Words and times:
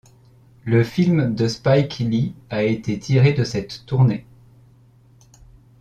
Le 0.65 0.83
film 0.83 1.35
de 1.35 1.47
Spike 1.47 1.99
Lee 1.99 2.33
a 2.49 2.63
été 2.63 2.97
tiré 2.97 3.33
de 3.33 3.43
cette 3.43 3.85
tournée. 3.85 4.25